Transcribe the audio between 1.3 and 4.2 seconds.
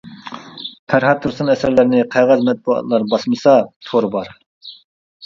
ئەسەرلىرىنى قەغەز مەتبۇئاتلار باسمىسا، تور